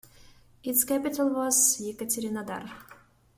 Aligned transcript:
Its 0.63 0.83
capital 0.83 1.29
was 1.29 1.77
Yekaterinodar. 1.79 2.71